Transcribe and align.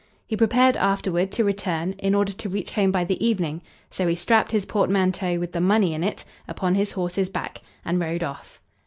He 0.25 0.35
prepared 0.35 0.77
afterward 0.77 1.31
to 1.33 1.43
return, 1.43 1.91
in 1.99 2.15
order 2.15 2.33
to 2.33 2.49
reach 2.49 2.71
home 2.71 2.91
by 2.91 3.03
the 3.03 3.23
evening, 3.23 3.61
so 3.91 4.07
he 4.07 4.15
strapped 4.15 4.51
his 4.51 4.65
portmanteau, 4.65 5.37
with 5.37 5.51
the 5.51 5.61
money 5.61 5.93
in 5.93 6.03
it, 6.03 6.25
upon 6.47 6.73
his 6.73 6.93
horse's 6.93 7.29
back, 7.29 7.61
and 7.85 7.99
rode 7.99 8.23
off. 8.23 8.59